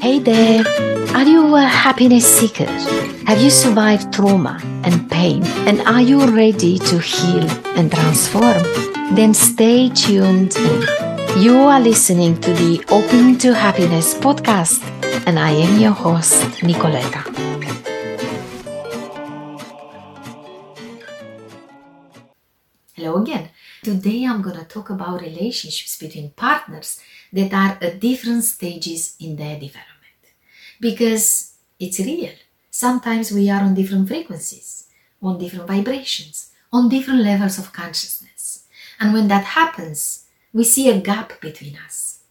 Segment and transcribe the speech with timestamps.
[0.00, 0.64] Hey there!
[1.14, 2.66] Are you a happiness seeker?
[3.26, 5.44] Have you survived trauma and pain?
[5.66, 8.62] And are you ready to heal and transform?
[9.14, 10.82] Then stay tuned in.
[11.42, 14.82] You are listening to the Open to Happiness podcast,
[15.26, 17.47] and I am your host, Nicoleta.
[23.88, 27.00] Today I'm going to talk about relationships between partners
[27.32, 30.20] that are at different stages in their development.
[30.78, 32.34] Because it's real.
[32.70, 34.90] Sometimes we are on different frequencies,
[35.22, 38.66] on different vibrations, on different levels of consciousness.
[39.00, 42.24] And when that happens, we see a gap between us.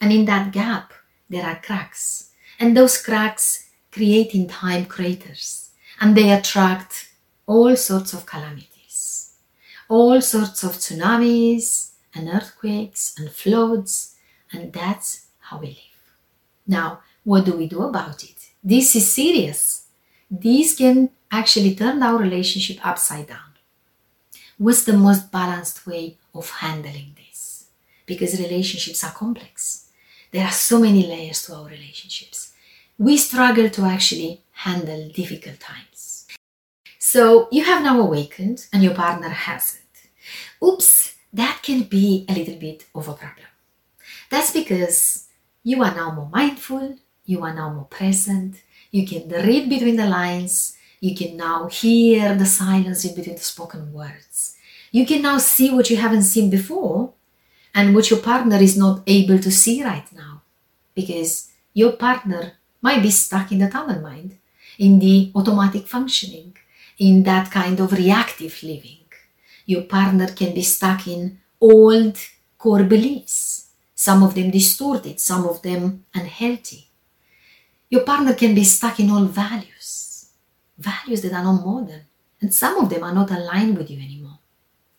[0.00, 0.94] And in that gap,
[1.28, 2.30] there are cracks.
[2.58, 5.72] And those cracks create in time craters.
[6.00, 7.10] And they attract
[7.46, 8.71] all sorts of calamities,
[9.92, 14.16] all sorts of tsunamis and earthquakes and floods.
[14.50, 16.02] And that's how we live.
[16.66, 18.38] Now, what do we do about it?
[18.64, 19.86] This is serious.
[20.30, 23.52] This can actually turn our relationship upside down.
[24.56, 27.66] What's the most balanced way of handling this?
[28.06, 29.90] Because relationships are complex.
[30.30, 32.54] There are so many layers to our relationships.
[32.96, 36.26] We struggle to actually handle difficult times.
[36.98, 39.81] So you have now awakened and your partner hasn't.
[40.62, 43.46] Oops, that can be a little bit of a problem.
[44.30, 45.26] That's because
[45.64, 50.06] you are now more mindful, you are now more present, you can read between the
[50.06, 54.56] lines, you can now hear the silence in between the spoken words.
[54.92, 57.12] You can now see what you haven't seen before
[57.74, 60.42] and what your partner is not able to see right now
[60.94, 62.52] because your partner
[62.82, 64.38] might be stuck in the tunnel mind,
[64.78, 66.56] in the automatic functioning,
[66.98, 69.01] in that kind of reactive living.
[69.66, 72.18] Your partner can be stuck in old
[72.58, 76.88] core beliefs, some of them distorted, some of them unhealthy.
[77.90, 80.30] Your partner can be stuck in old values,
[80.78, 82.02] values that are not modern,
[82.40, 84.38] and some of them are not aligned with you anymore.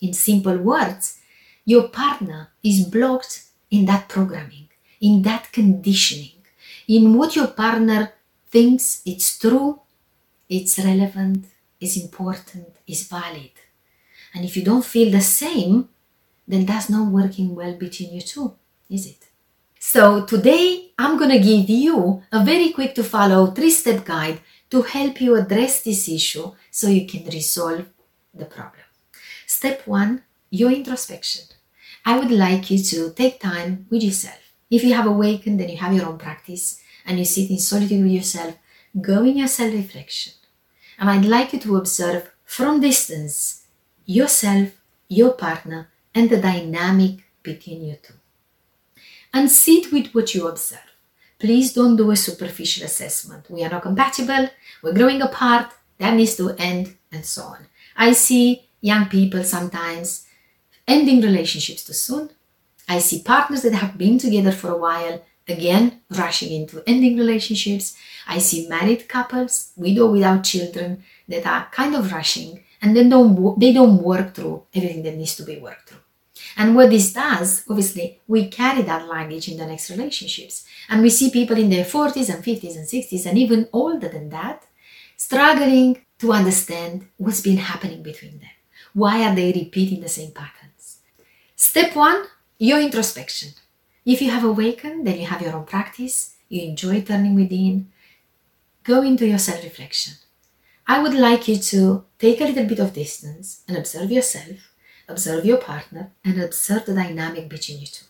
[0.02, 1.20] In simple words,
[1.66, 4.70] your partner is blocked in that programming,
[5.02, 6.44] in that conditioning,
[6.88, 8.14] in what your partner
[8.50, 9.82] thinks it's true,
[10.48, 11.46] it's relevant,
[11.80, 13.52] is important, is valid.
[14.34, 15.90] And if you don't feel the same,
[16.48, 18.56] then that's not working well between you two,
[18.90, 19.28] is it?
[19.80, 24.40] So today I'm gonna give you a very quick to follow three step guide
[24.72, 27.86] to help you address this issue so you can resolve
[28.34, 28.84] the problem.
[29.46, 31.44] Step one, your introspection.
[32.06, 34.40] I would like you to take time with yourself.
[34.70, 38.04] If you have awakened and you have your own practice and you sit in solitude
[38.04, 38.58] with yourself,
[39.00, 40.34] go in your self reflection.
[40.98, 43.63] And I'd like you to observe from distance
[44.06, 44.70] yourself,
[45.08, 48.14] your partner, and the dynamic between you two.
[49.34, 50.80] And sit with what you observe.
[51.40, 53.50] Please don't do a superficial assessment.
[53.50, 54.50] We are not compatible,
[54.82, 57.68] we're growing apart, that needs to end, and so on.
[57.96, 60.26] I see young people sometimes
[60.88, 62.30] ending relationships too soon.
[62.88, 67.98] I see partners that have been together for a while again rushing into ending relationships.
[68.28, 73.10] I see married couples, with or without children, that are kind of rushing and then
[73.10, 76.04] don't they don't work through everything that needs to be worked through.
[76.58, 80.66] And what this does, obviously, we carry that language in the next relationships.
[80.90, 84.30] And we see people in their 40s and 50s and 60s and even older than
[84.30, 84.66] that
[85.16, 88.50] struggling to understand what's been happening between them.
[88.94, 91.00] Why are they repeating the same patterns?
[91.56, 92.26] Step one,
[92.60, 93.54] your introspection.
[94.06, 97.92] If you have awakened, then you have your own practice, you enjoy turning within,
[98.84, 100.16] go into your self reflection.
[100.86, 104.72] I would like you to take a little bit of distance and observe yourself,
[105.08, 108.06] observe your partner, and observe the dynamic between you two.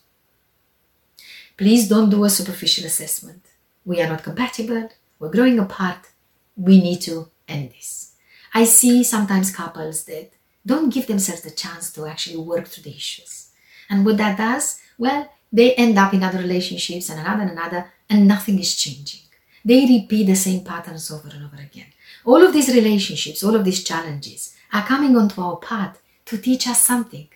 [1.55, 3.45] Please don't do a superficial assessment.
[3.85, 4.89] We are not compatible,
[5.19, 6.09] we're growing apart,
[6.55, 8.15] we need to end this.
[8.53, 10.31] I see sometimes couples that
[10.65, 13.49] don't give themselves the chance to actually work through the issues.
[13.89, 17.91] And what that does, well, they end up in other relationships and another and another,
[18.09, 19.21] and nothing is changing.
[19.65, 21.87] They repeat the same patterns over and over again.
[22.25, 26.67] All of these relationships, all of these challenges are coming onto our path to teach
[26.67, 27.27] us something.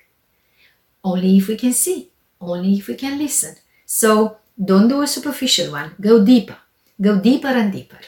[1.03, 2.09] Only if we can see,
[2.41, 3.55] only if we can listen.
[3.85, 6.57] So don't do a superficial one, go deeper,
[6.99, 7.99] go deeper and deeper.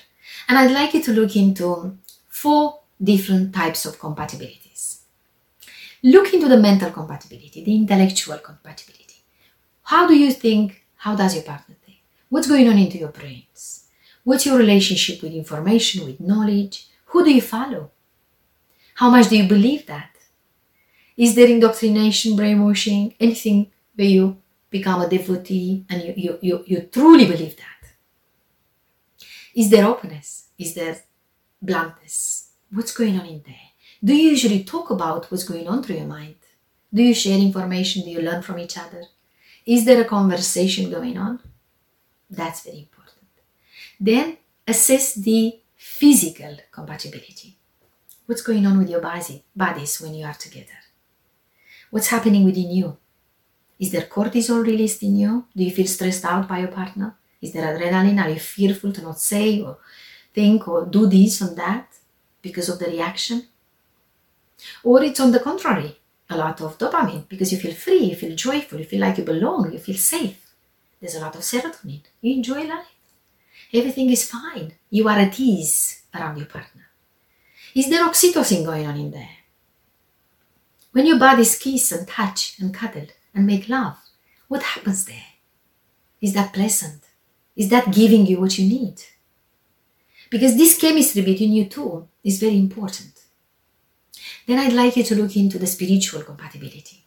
[0.48, 5.00] And I'd like you to look into four different types of compatibilities.
[6.04, 9.22] Look into the mental compatibility, the intellectual compatibility.
[9.84, 10.84] How do you think?
[10.98, 12.00] How does your partner think?
[12.30, 13.86] What's going on into your brains?
[14.30, 16.86] What's your relationship with information, with knowledge?
[17.06, 17.90] Who do you follow?
[18.94, 20.12] How much do you believe that?
[21.18, 24.38] Is there indoctrination, brainwashing, anything where you
[24.70, 27.82] become a devotee and you, you, you, you truly believe that?
[29.56, 30.50] Is there openness?
[30.60, 30.98] Is there
[31.60, 32.52] bluntness?
[32.70, 33.70] What's going on in there?
[34.04, 36.36] Do you usually talk about what's going on through your mind?
[36.94, 38.04] Do you share information?
[38.04, 39.06] Do you learn from each other?
[39.66, 41.40] Is there a conversation going on?
[42.30, 42.99] That's very important.
[44.00, 44.38] Then
[44.68, 47.58] assess the physical compatibility.
[48.26, 50.80] What's going on with your body, bodies when you are together?
[51.90, 52.98] What's happening within you?
[53.80, 55.46] Is there cortisol released in you?
[55.56, 57.16] Do you feel stressed out by your partner?
[57.42, 58.24] Is there adrenaline?
[58.24, 59.78] Are you fearful to not say or
[60.34, 61.88] think or do this or that
[62.42, 63.48] because of the reaction?
[64.84, 65.98] Or it's on the contrary,
[66.30, 69.24] a lot of dopamine because you feel free, you feel joyful, you feel like you
[69.24, 70.54] belong, you feel safe.
[71.00, 72.02] There's a lot of serotonin.
[72.22, 72.99] You enjoy life.
[73.74, 74.74] Everything is fine.
[74.90, 76.88] You are at ease around your partner.
[77.76, 79.30] Is there oxytocin going on in there?
[80.92, 83.98] When your bodies kiss and touch and cuddle and make love,
[84.48, 85.34] what happens there?
[86.20, 87.04] Is that pleasant?
[87.56, 89.02] Is that giving you what you need?
[90.32, 93.24] Because this chemistry between you two is very important.
[94.48, 97.06] Then I'd like you to look into the spiritual compatibility.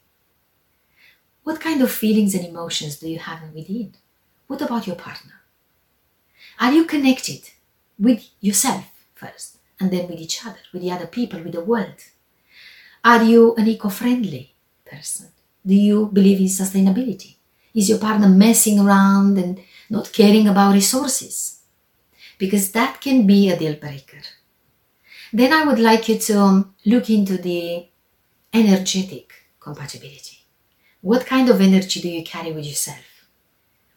[1.43, 3.95] What kind of feelings and emotions do you have within?
[4.47, 5.42] What about your partner?
[6.63, 7.51] Are you connected
[7.99, 8.85] with yourself
[9.17, 12.01] first and then with each other, with the other people, with the world?
[13.05, 14.55] Are you an eco friendly
[14.85, 15.31] person?
[15.67, 17.35] Do you believe in sustainability?
[17.75, 19.59] Is your partner messing around and
[19.91, 21.63] not caring about resources?
[22.39, 24.23] Because that can be a deal breaker.
[25.33, 27.89] Then I would like you to um, look into the
[28.53, 30.45] energetic compatibility.
[31.01, 33.27] What kind of energy do you carry with yourself?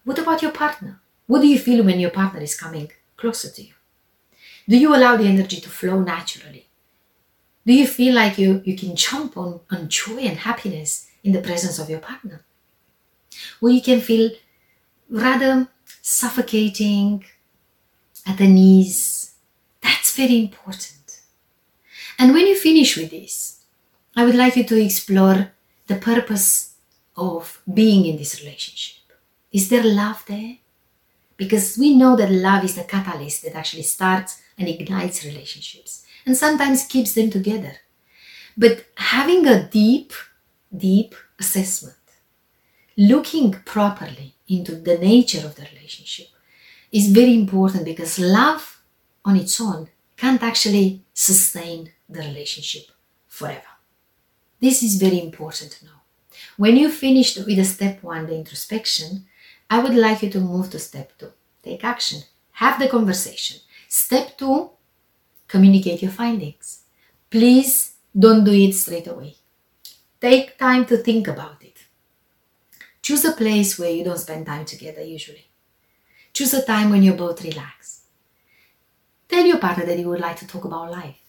[0.03, 0.99] What about your partner?
[1.27, 3.73] What do you feel when your partner is coming closer to you?
[4.67, 6.67] Do you allow the energy to flow naturally?
[7.65, 11.41] Do you feel like you, you can jump on, on joy and happiness in the
[11.41, 12.43] presence of your partner?
[13.61, 14.31] Or you can feel
[15.09, 15.67] rather
[16.01, 17.25] suffocating,
[18.25, 19.35] at the knees.
[19.81, 21.21] That's very important.
[22.17, 23.63] And when you finish with this,
[24.15, 25.51] I would like you to explore
[25.87, 26.75] the purpose
[27.15, 29.03] of being in this relationship.
[29.51, 30.57] Is there love there?
[31.37, 36.35] Because we know that love is the catalyst that actually starts and ignites relationships and
[36.35, 37.73] sometimes keeps them together.
[38.57, 40.13] But having a deep,
[40.75, 41.95] deep assessment,
[42.97, 46.27] looking properly into the nature of the relationship
[46.91, 48.81] is very important because love
[49.25, 52.83] on its own can't actually sustain the relationship
[53.27, 53.61] forever.
[54.61, 55.91] This is very important to know.
[56.57, 59.25] When you finished with the step one, the introspection,
[59.69, 61.31] I would like you to move to step two.
[61.63, 62.21] Take action.
[62.51, 63.59] Have the conversation.
[63.87, 64.71] Step two,
[65.47, 66.81] communicate your findings.
[67.29, 69.35] Please don't do it straight away.
[70.21, 71.77] Take time to think about it.
[73.01, 75.47] Choose a place where you don't spend time together usually.
[76.33, 78.01] Choose a time when you're both relaxed.
[79.27, 81.19] Tell your partner that you would like to talk about life.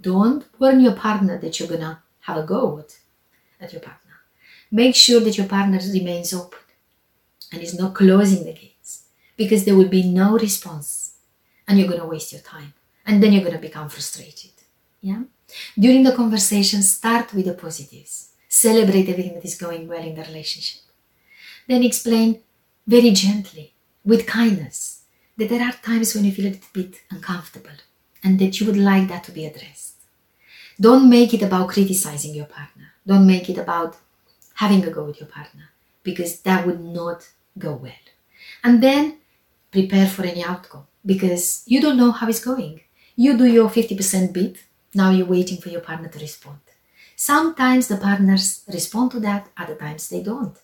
[0.00, 2.84] Don't warn your partner that you're gonna have a go
[3.60, 4.14] at, your partner.
[4.70, 6.58] Make sure that your partner remains open
[7.52, 9.04] and is not closing the gates
[9.36, 11.14] because there will be no response
[11.66, 12.74] and you're gonna waste your time
[13.06, 14.50] and then you're gonna become frustrated.
[15.00, 15.22] Yeah?
[15.78, 18.30] During the conversation, start with the positives.
[18.48, 20.82] Celebrate everything that is going well in the relationship.
[21.68, 22.40] Then explain
[22.86, 23.74] very gently,
[24.04, 25.02] with kindness,
[25.36, 27.78] that there are times when you feel a little bit uncomfortable
[28.22, 29.94] and that you would like that to be addressed.
[30.80, 32.92] Don't make it about criticizing your partner.
[33.06, 33.96] Don't make it about
[34.54, 35.70] having a go with your partner
[36.02, 37.92] because that would not go well.
[38.62, 39.18] And then
[39.70, 42.80] prepare for any outcome because you don't know how it's going.
[43.14, 46.60] You do your 50% bit, now you're waiting for your partner to respond.
[47.14, 50.56] Sometimes the partners respond to that, other times they don't.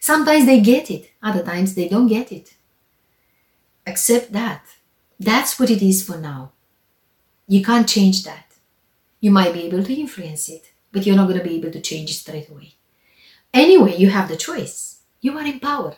[0.00, 2.54] Sometimes they get it, other times they don't get it.
[3.86, 4.62] Accept that.
[5.20, 6.52] That's what it is for now.
[7.46, 8.46] You can't change that.
[9.20, 11.80] You might be able to influence it, but you're not going to be able to
[11.80, 12.74] change it straight away.
[13.52, 15.00] Anyway, you have the choice.
[15.20, 15.96] You are empowered.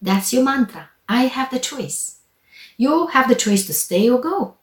[0.00, 0.90] That's your mantra.
[1.08, 2.18] I have the choice.
[2.76, 4.56] You have the choice to stay or go.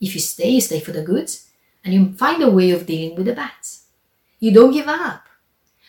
[0.00, 1.48] If you stay, you stay for the goods
[1.84, 3.84] and you find a way of dealing with the bads.
[4.40, 5.26] You don't give up,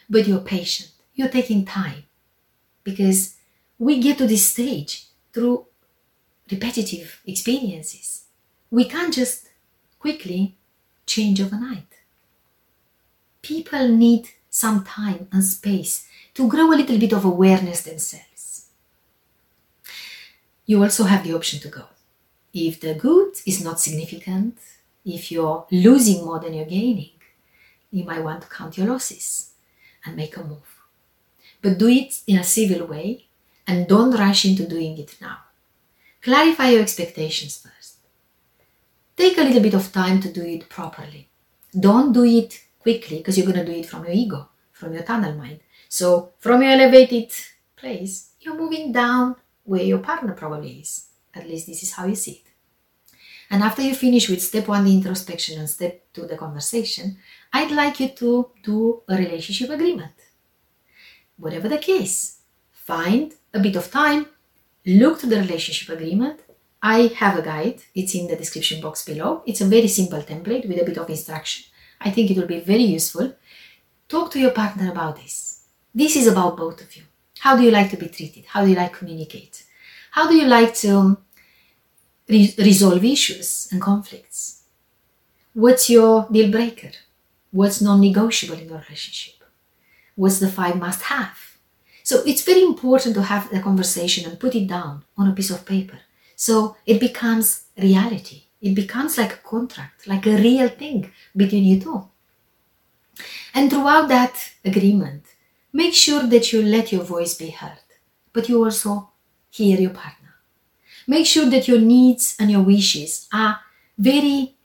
[0.09, 0.91] but you're patient.
[1.15, 2.03] You're taking time
[2.83, 3.35] because
[3.79, 5.65] we get to this stage through
[6.49, 8.17] repetitive experiences
[8.69, 9.47] we can't just
[9.99, 10.55] quickly
[11.05, 11.87] change overnight.
[13.41, 18.25] People need some time and space to grow a little bit of awareness themselves.
[20.67, 21.85] You also have the option to go.
[22.53, 24.57] If the good is not significant,
[25.05, 27.11] if you're losing more than you're gaining,
[27.89, 29.51] you might want to count your losses
[30.05, 30.81] and make a move.
[31.61, 33.27] But do it in a civil way
[33.65, 35.39] and don't rush into doing it now.
[36.21, 37.95] clarify your expectations first.
[39.15, 41.29] Take a little bit of time to do it properly.
[41.87, 45.03] Don't do it quickly because you're going to do it from your ego, from your
[45.03, 45.61] tunnel mind.
[45.87, 47.31] So, from your elevated
[47.77, 51.07] place, you're moving down where your partner probably is.
[51.35, 52.51] At least this is how you see it.
[53.49, 57.17] And after you finish with step one, the introspection, and step two, the conversation,
[57.53, 60.13] I'd like you to do a relationship agreement.
[61.37, 62.39] Whatever the case,
[62.71, 64.27] find a bit of time,
[64.85, 66.39] look to the relationship agreement.
[66.81, 69.43] I have a guide, it's in the description box below.
[69.45, 71.65] It's a very simple template with a bit of instruction.
[71.99, 73.35] I think it will be very useful.
[74.07, 75.65] Talk to your partner about this.
[75.93, 77.03] This is about both of you.
[77.39, 78.45] How do you like to be treated?
[78.45, 79.63] How do you like to communicate?
[80.11, 81.17] How do you like to
[82.27, 84.63] re- resolve issues and conflicts?
[85.53, 86.91] What's your deal breaker?
[87.51, 89.43] What's non negotiable in your relationship?
[90.15, 91.37] What's the five must have?
[92.03, 95.51] So it's very important to have the conversation and put it down on a piece
[95.51, 95.99] of paper.
[96.35, 98.43] So it becomes reality.
[98.61, 102.07] It becomes like a contract, like a real thing between you two.
[103.53, 105.25] And throughout that agreement,
[105.73, 107.79] make sure that you let your voice be heard,
[108.33, 109.11] but you also
[109.49, 110.35] hear your partner.
[111.07, 113.59] Make sure that your needs and your wishes are
[113.97, 114.55] very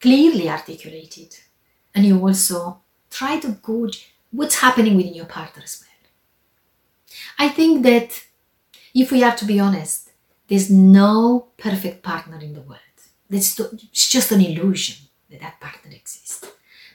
[0.00, 1.36] clearly articulated,
[1.94, 2.80] and you also
[3.10, 5.90] try to gauge what's happening within your partner as well.
[7.38, 8.24] I think that
[8.94, 10.10] if we are to be honest,
[10.48, 12.80] there's no perfect partner in the world.
[13.30, 13.56] It's
[14.08, 16.46] just an illusion that that partner exists.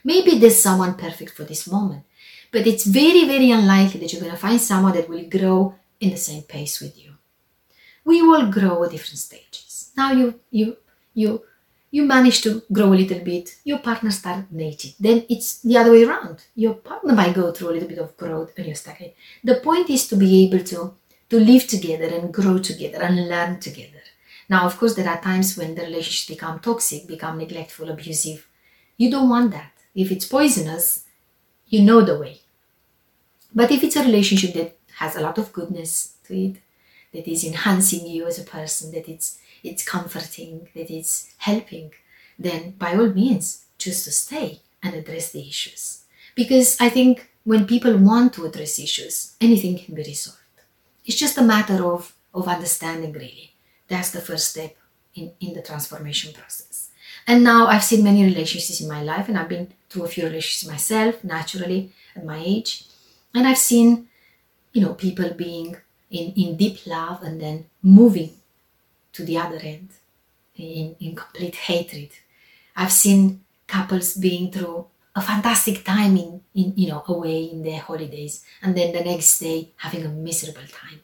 [0.04, 2.04] Maybe there's someone perfect for this moment,
[2.52, 6.10] but it's very, very unlikely that you're going to find someone that will grow in
[6.10, 7.12] the same pace with you.
[8.04, 9.92] We all grow at different stages.
[9.96, 10.76] Now you, you,
[11.14, 11.42] you,
[11.90, 14.94] you manage to grow a little bit, your partner stagnated.
[14.98, 16.44] Then it's the other way around.
[16.54, 19.14] Your partner might go through a little bit of growth and you're stagnant.
[19.44, 20.94] The point is to be able to,
[21.30, 24.02] to live together and grow together and learn together.
[24.48, 28.48] Now, of course, there are times when the relationships become toxic, become neglectful, abusive.
[28.96, 29.72] You don't want that.
[29.94, 31.04] If it's poisonous,
[31.70, 32.40] you know the way.
[33.54, 36.56] But if it's a relationship that has a lot of goodness to it,
[37.12, 41.92] that is enhancing you as a person, that it's it's comforting, that it's helping,
[42.38, 46.02] then by all means choose to stay and address the issues.
[46.34, 50.38] Because I think when people want to address issues, anything can be resolved.
[51.04, 53.50] It's just a matter of, of understanding really
[53.90, 54.76] that's the first step
[55.14, 56.89] in, in the transformation process.
[57.30, 60.24] And now I've seen many relationships in my life, and I've been through a few
[60.24, 62.70] relationships myself, naturally, at my age.
[63.32, 64.08] And I've seen,
[64.72, 65.76] you know, people being
[66.10, 68.32] in, in deep love and then moving
[69.12, 69.90] to the other end
[70.56, 72.10] in, in complete hatred.
[72.74, 77.80] I've seen couples being through a fantastic time in, in you know away in their
[77.80, 81.00] holidays and then the next day having a miserable time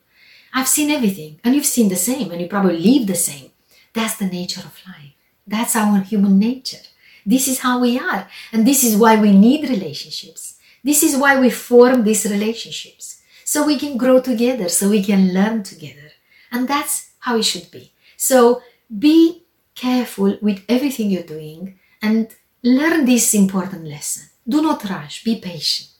[0.57, 3.51] I've seen everything, and you've seen the same, and you probably live the same.
[3.93, 5.16] That's the nature of life.
[5.47, 6.85] That's our human nature.
[7.25, 10.57] This is how we are, and this is why we need relationships.
[10.85, 13.23] This is why we form these relationships.
[13.45, 16.11] So we can grow together, so we can learn together.
[16.53, 17.93] And that's how it should be.
[18.17, 18.63] So
[18.97, 19.43] be
[19.75, 24.29] careful with everything you're doing and learn this important lesson.
[24.49, 25.91] Do not rush, be patient.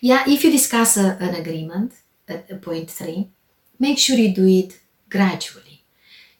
[0.00, 1.92] Yeah, if you discuss a, an agreement
[2.28, 3.30] at point three,
[3.78, 5.71] make sure you do it gradually.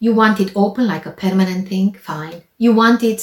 [0.03, 2.43] You want it open like a permanent thing, fine.
[2.57, 3.21] You want it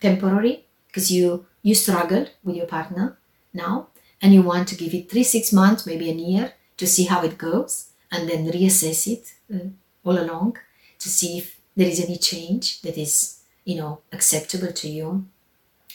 [0.00, 3.18] temporary because you you struggle with your partner
[3.52, 3.88] now
[4.22, 7.22] and you want to give it three, six months, maybe a year to see how
[7.28, 9.68] it goes and then reassess it uh,
[10.02, 10.56] all along
[10.98, 15.26] to see if there is any change that is, you know, acceptable to you.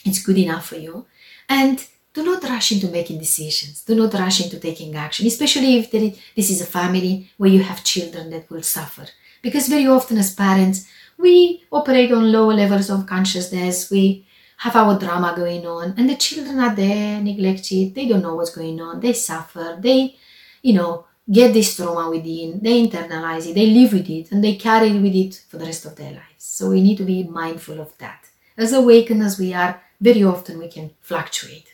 [0.04, 1.06] It's good enough for you.
[1.48, 1.84] And
[2.20, 3.82] do not rush into making decisions.
[3.82, 7.82] Do not rush into taking action, especially if this is a family where you have
[7.82, 9.06] children that will suffer.
[9.42, 10.86] Because very often, as parents,
[11.16, 13.90] we operate on lower levels of consciousness.
[13.90, 14.26] We
[14.58, 17.94] have our drama going on, and the children are there, neglected.
[17.94, 19.00] They don't know what's going on.
[19.00, 19.78] They suffer.
[19.80, 20.16] They,
[20.60, 22.60] you know, get this trauma within.
[22.62, 23.54] They internalize it.
[23.54, 26.12] They live with it, and they carry it with it for the rest of their
[26.12, 26.44] lives.
[26.58, 28.26] So we need to be mindful of that.
[28.58, 31.68] As awakened as we are, very often we can fluctuate.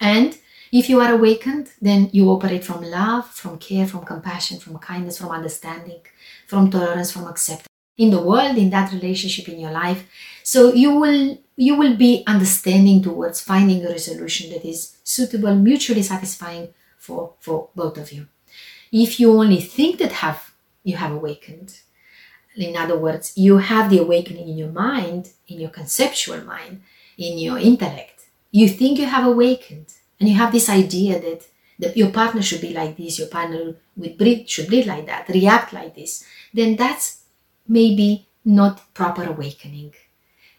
[0.00, 0.36] And
[0.72, 5.18] if you are awakened, then you operate from love, from care, from compassion, from kindness,
[5.18, 6.00] from understanding,
[6.46, 7.66] from tolerance, from acceptance
[7.98, 10.08] in the world, in that relationship in your life.
[10.42, 16.02] So you will you will be understanding towards finding a resolution that is suitable, mutually
[16.02, 18.28] satisfying for, for both of you.
[18.90, 21.78] If you only think that have you have awakened,
[22.56, 26.82] in other words, you have the awakening in your mind, in your conceptual mind,
[27.18, 28.09] in your intellect,
[28.50, 31.46] you think you have awakened and you have this idea that,
[31.78, 35.28] that your partner should be like this, your partner would breathe, should breathe like that,
[35.28, 37.22] react like this, then that's
[37.66, 39.92] maybe not proper awakening.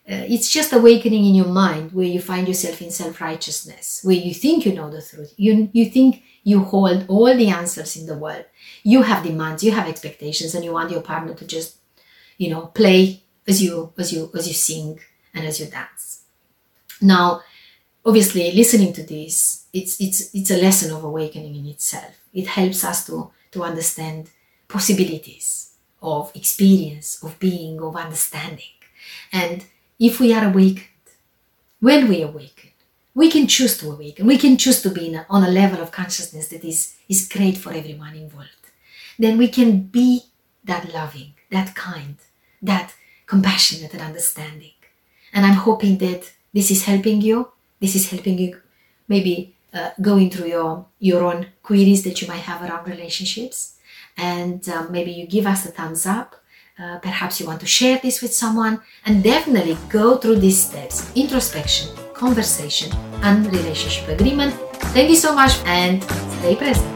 [0.10, 4.33] Uh, it's just awakening in your mind where you find yourself in self-righteousness, where you
[4.33, 5.33] think you know the truth.
[5.38, 8.45] You, you think you hold all the answers in the world.
[8.83, 11.77] You have demands, you have expectations, and you want your partner to just,
[12.38, 15.00] you know, play as you as you as you sing
[15.33, 16.24] and as you dance.
[17.00, 17.41] Now,
[18.05, 22.15] obviously, listening to this, it's it's it's a lesson of awakening in itself.
[22.34, 24.29] It helps us to to understand
[24.67, 28.75] possibilities of experience, of being, of understanding,
[29.31, 29.65] and
[30.00, 30.88] if we are awakened,
[31.79, 32.72] when we awaken,
[33.13, 34.25] we can choose to awaken.
[34.25, 37.58] We can choose to be a, on a level of consciousness that is, is great
[37.58, 38.50] for everyone involved.
[39.20, 40.24] Then we can be
[40.63, 42.15] that loving, that kind,
[42.62, 42.93] that
[43.25, 44.74] compassionate and understanding.
[45.34, 47.51] And I'm hoping that this is helping you.
[47.81, 48.61] This is helping you
[49.07, 53.77] maybe uh, going through your, your own queries that you might have around relationships.
[54.17, 56.41] And um, maybe you give us a thumbs up
[56.81, 61.11] uh, perhaps you want to share this with someone and definitely go through these steps
[61.15, 64.53] introspection, conversation, and relationship agreement.
[64.95, 66.03] Thank you so much and
[66.39, 66.90] stay present.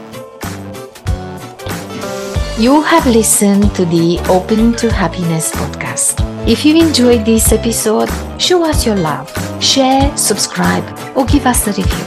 [2.58, 6.16] You have listened to the Open to Happiness podcast.
[6.48, 8.08] If you enjoyed this episode,
[8.40, 9.30] show us your love,
[9.62, 10.84] share, subscribe,
[11.14, 12.06] or give us a review.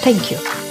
[0.00, 0.63] Thank you.